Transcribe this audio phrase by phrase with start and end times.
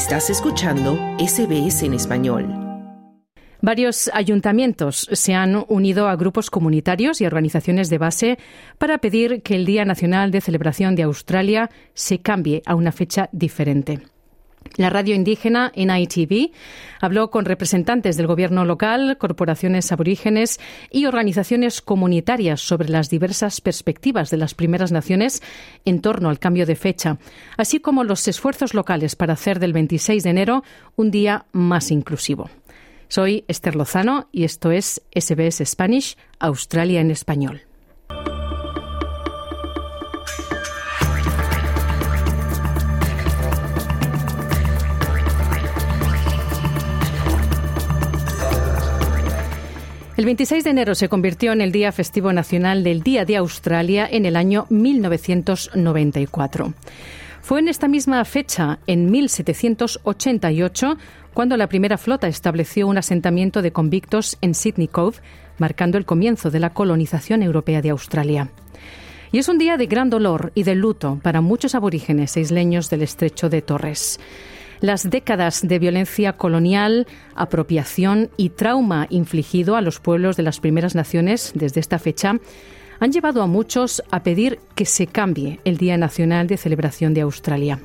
[0.00, 2.48] Estás escuchando SBS en español.
[3.60, 8.38] Varios ayuntamientos se han unido a grupos comunitarios y organizaciones de base
[8.78, 13.28] para pedir que el Día Nacional de Celebración de Australia se cambie a una fecha
[13.30, 14.00] diferente.
[14.76, 16.52] La radio indígena NITV
[17.00, 20.60] habló con representantes del gobierno local, corporaciones aborígenes
[20.90, 25.42] y organizaciones comunitarias sobre las diversas perspectivas de las primeras naciones
[25.84, 27.18] en torno al cambio de fecha,
[27.56, 30.64] así como los esfuerzos locales para hacer del 26 de enero
[30.96, 32.48] un día más inclusivo.
[33.08, 37.62] Soy Esther Lozano y esto es SBS Spanish, Australia en español.
[50.30, 54.26] 26 de enero se convirtió en el Día Festivo Nacional del Día de Australia en
[54.26, 56.72] el año 1994.
[57.42, 60.96] Fue en esta misma fecha, en 1788,
[61.34, 65.16] cuando la primera flota estableció un asentamiento de convictos en Sydney Cove,
[65.58, 68.52] marcando el comienzo de la colonización europea de Australia.
[69.32, 72.88] Y es un día de gran dolor y de luto para muchos aborígenes e isleños
[72.88, 74.20] del estrecho de Torres.
[74.80, 80.94] Las décadas de violencia colonial, apropiación y trauma infligido a los pueblos de las primeras
[80.94, 82.38] naciones desde esta fecha
[82.98, 87.22] han llevado a muchos a pedir que se cambie el Día Nacional de Celebración de
[87.22, 87.80] Australia.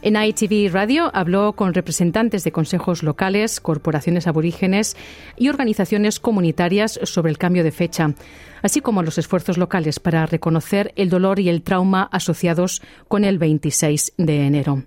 [0.00, 4.96] En ITV Radio habló con representantes de consejos locales, corporaciones aborígenes
[5.36, 8.14] y organizaciones comunitarias sobre el cambio de fecha,
[8.62, 13.38] así como los esfuerzos locales para reconocer el dolor y el trauma asociados con el
[13.38, 14.84] 26 de enero.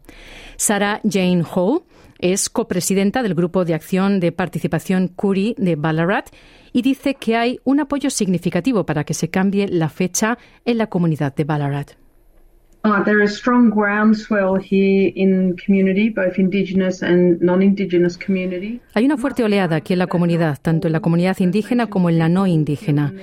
[0.56, 1.84] Sarah Jane Hall
[2.20, 6.30] es copresidenta del Grupo de Acción de Participación Curi de Ballarat
[6.72, 10.88] y dice que hay un apoyo significativo para que se cambie la fecha en la
[10.88, 12.00] comunidad de Ballarat.
[12.83, 18.81] Uh, there is strong groundswell here in community, both indigenous and non-indigenous community.
[18.95, 22.17] Hay una fuerte oleada aquí en la comunidad, tanto en la comunidad indígena como en
[22.17, 23.14] la no indígena.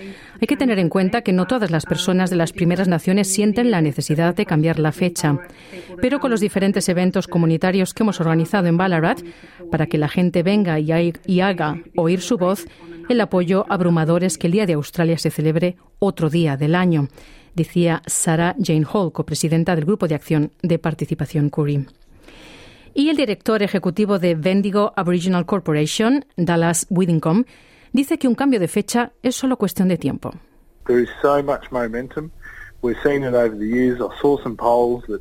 [0.41, 3.73] Hay que tener en cuenta que no todas las personas de las primeras naciones sienten
[3.73, 5.37] la necesidad de cambiar la fecha,
[6.01, 9.23] pero con los diferentes eventos comunitarios que hemos organizado en Ballarat,
[9.73, 12.69] para que la gente venga y haga oír su voz,
[13.09, 17.09] el apoyo abrumador es que el Día de Australia se celebre otro día del año
[17.59, 21.87] decía Sarah Jane Hall, copresidenta del Grupo de Acción de Participación Curry.
[22.95, 27.47] Y el director ejecutivo de Bendigo Aboriginal Corporation, Dallas Widdicombe,
[27.93, 30.33] dice que un cambio de fecha es solo cuestión de tiempo.
[30.87, 32.31] There is so much momentum.
[32.81, 34.01] We've seen it over the years.
[34.01, 35.21] I saw some polls that,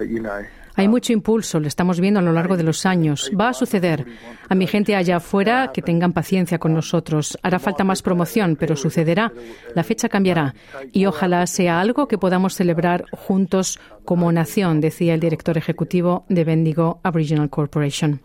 [0.00, 0.42] you know,
[0.74, 3.30] hay mucho impulso, lo estamos viendo a lo largo de los años.
[3.38, 4.06] Va a suceder.
[4.48, 7.38] A mi gente allá afuera que tengan paciencia con nosotros.
[7.42, 9.32] Hará falta más promoción, pero sucederá.
[9.74, 10.54] La fecha cambiará.
[10.92, 16.44] Y ojalá sea algo que podamos celebrar juntos como nación, decía el director ejecutivo de
[16.44, 18.20] Bendigo Aboriginal Corporation.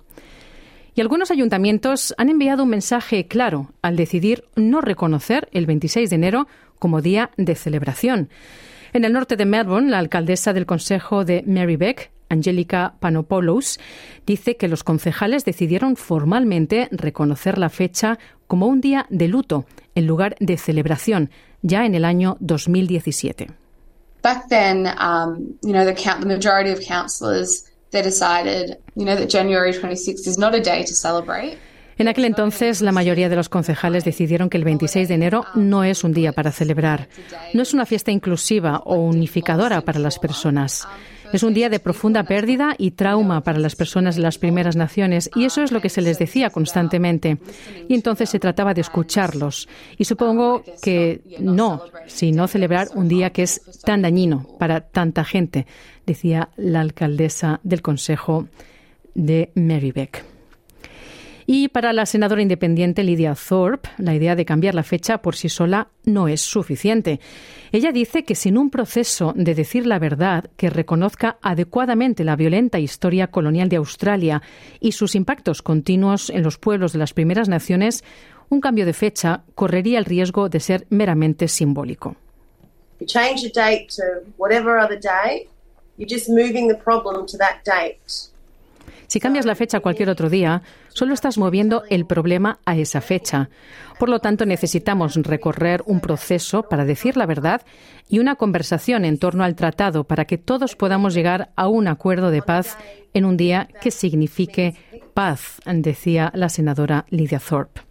[0.96, 6.16] Y algunos ayuntamientos han enviado un mensaje claro al decidir no reconocer el 26 de
[6.16, 6.48] enero
[6.80, 8.30] como día de celebración.
[8.94, 13.80] En el norte de Melbourne, la alcaldesa del Consejo de Mary Beck Angélica Panopoulos,
[14.26, 19.66] dice que los concejales decidieron formalmente reconocer la fecha como un día de luto
[19.96, 21.30] en lugar de celebración,
[21.62, 23.48] ya en el año 2017.
[24.24, 29.16] Back then, um, you know, the, count, the majority of councillors they decided, you know,
[29.16, 31.58] that January 26th is not a day to celebrate.
[32.00, 35.84] En aquel entonces, la mayoría de los concejales decidieron que el 26 de enero no
[35.84, 37.10] es un día para celebrar.
[37.56, 40.88] No es una fiesta inclusiva o unificadora para las personas.
[41.34, 45.30] Es un día de profunda pérdida y trauma para las personas de las primeras naciones
[45.36, 47.38] y eso es lo que se les decía constantemente.
[47.88, 49.68] Y entonces se trataba de escucharlos.
[49.98, 55.66] Y supongo que no, sino celebrar un día que es tan dañino para tanta gente,
[56.06, 58.48] decía la alcaldesa del Consejo
[59.14, 60.37] de Marybeck.
[61.50, 65.48] Y para la senadora independiente Lydia Thorpe, la idea de cambiar la fecha por sí
[65.48, 67.22] sola no es suficiente.
[67.72, 72.80] Ella dice que sin un proceso de decir la verdad que reconozca adecuadamente la violenta
[72.80, 74.42] historia colonial de Australia
[74.82, 78.04] y sus impactos continuos en los pueblos de las primeras naciones,
[78.50, 82.18] un cambio de fecha correría el riesgo de ser meramente simbólico.
[89.08, 93.02] Si cambias la fecha a cualquier otro día, solo estás moviendo el problema a esa
[93.02, 93.50] fecha.
[94.00, 97.62] Por lo tanto, necesitamos recorrer un proceso para decir la verdad
[98.10, 102.32] y una conversación en torno al tratado para que todos podamos llegar a un acuerdo
[102.32, 102.78] de paz
[103.14, 104.76] en un día que signifique
[105.14, 107.82] paz, decía la senadora Lydia Thorpe.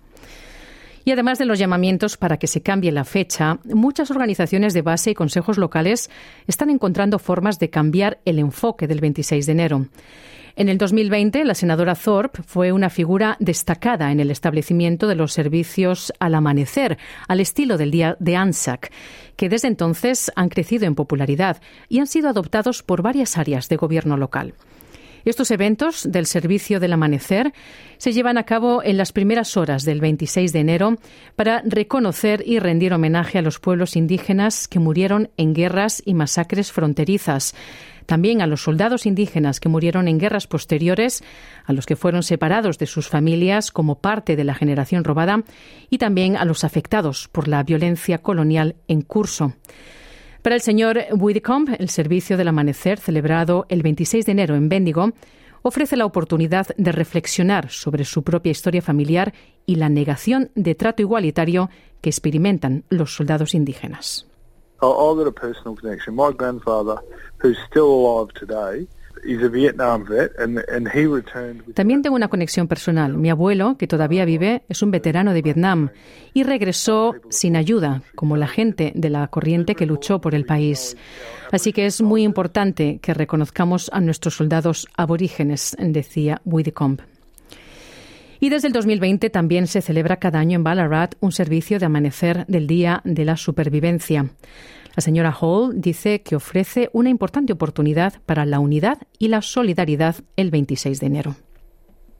[1.06, 5.10] Y además de los llamamientos para que se cambie la fecha, muchas organizaciones de base
[5.12, 6.10] y consejos locales
[6.49, 9.87] están encontrando formas de cambiar el enfoque del 26 de enero.
[10.58, 15.35] En el 2020, la senadora Thorpe fue una figura destacada en el establecimiento de los
[15.35, 16.97] servicios al amanecer,
[17.29, 18.91] al estilo del día de ANZAC,
[19.37, 21.61] que desde entonces han crecido en popularidad
[21.91, 24.55] y han sido adoptados por varias áreas de gobierno local.
[25.26, 27.52] Estos eventos del Servicio del Amanecer
[27.99, 30.99] se llevan a cabo en las primeras horas del 26 de enero
[31.34, 36.70] para reconocer y rendir homenaje a los pueblos indígenas que murieron en guerras y masacres
[36.70, 37.56] fronterizas,
[38.06, 41.25] también a los soldados indígenas que murieron en guerras posteriores,
[41.64, 45.43] a los que fueron separados de sus familias como parte de la generación robada
[45.90, 49.55] y también a los afectados por la violencia colonial en curso.
[50.46, 55.10] Para el señor Widdicombe, el Servicio del Amanecer, celebrado el 26 de enero en Bendigo,
[55.62, 59.34] ofrece la oportunidad de reflexionar sobre su propia historia familiar
[59.66, 61.69] y la negación de trato igualitario
[62.00, 64.28] que experimentan los soldados indígenas.
[71.74, 73.16] También tengo una conexión personal.
[73.16, 75.90] Mi abuelo, que todavía vive, es un veterano de Vietnam
[76.34, 80.96] y regresó sin ayuda, como la gente de la corriente que luchó por el país.
[81.50, 87.15] Así que es muy importante que reconozcamos a nuestros soldados aborígenes, decía Widdicombe.
[88.41, 92.47] Y desde el 2020 también se celebra cada año en Ballarat un servicio de amanecer
[92.47, 94.31] del Día de la Supervivencia.
[94.97, 100.17] La señora Hall dice que ofrece una importante oportunidad para la unidad y la solidaridad
[100.37, 101.37] el 26 de enero.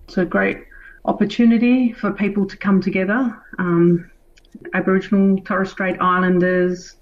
[0.07, 0.59] It's a great
[1.05, 3.33] opportunity for people to come together.
[3.59, 4.05] Um,
[4.73, 6.99] Aboriginal Torres Strait Islanders,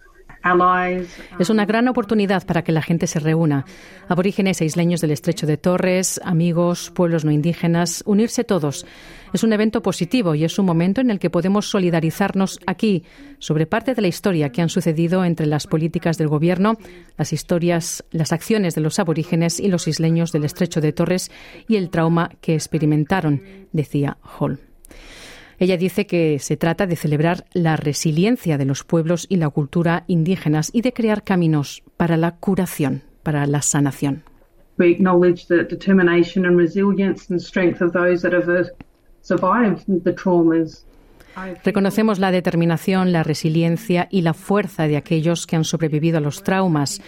[1.39, 3.65] es una gran oportunidad para que la gente se reúna.
[4.09, 8.85] Aborígenes e isleños del estrecho de Torres, amigos, pueblos no indígenas, unirse todos.
[9.33, 13.05] Es un evento positivo y es un momento en el que podemos solidarizarnos aquí
[13.39, 16.77] sobre parte de la historia que han sucedido entre las políticas del gobierno,
[17.17, 21.31] las historias, las acciones de los aborígenes y los isleños del estrecho de Torres
[21.67, 23.43] y el trauma que experimentaron,
[23.73, 24.61] decía Hall.
[25.59, 30.05] Ella dice que se trata de celebrar la resiliencia de los pueblos y la cultura
[30.07, 34.23] indígenas y de crear caminos para la curación, para la sanación.
[34.79, 38.71] We acknowledge the determination and resilience and strength of those that have
[39.23, 40.85] survived the traumas
[41.65, 46.43] Reconocemos la determinación, la resiliencia y la fuerza de aquellos que han sobrevivido a los
[46.43, 47.01] traumas.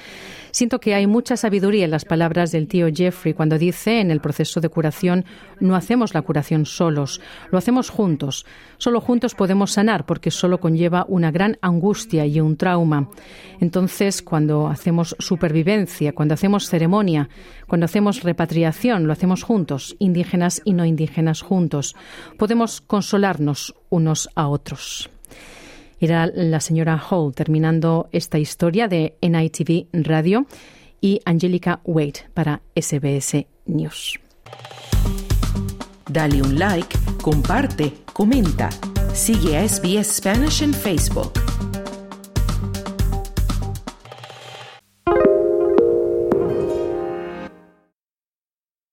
[0.57, 4.23] Siento que hay mucha sabiduría en las palabras del tío Jeffrey cuando dice en el
[4.23, 5.27] proceso de curación
[5.61, 7.21] no hacemos la curación solos,
[7.51, 8.47] lo hacemos juntos.
[8.79, 13.11] Solo juntos podemos sanar porque solo conlleva una gran angustia y un trauma.
[13.61, 17.29] Entonces, cuando hacemos supervivencia, cuando hacemos ceremonia,
[17.67, 21.97] cuando hacemos repatriación, lo hacemos juntos, indígenas y no indígenas juntos.
[22.39, 25.11] Podemos consolarnos unos a otros.
[25.99, 30.47] Era la señora Hall terminando esta historia de NITV Radio
[31.01, 34.21] y Angelica Wade para SBS News.
[36.09, 38.69] Dale un like, comparte, comenta.
[39.15, 41.46] Sigue a SBS Spanish en Facebook.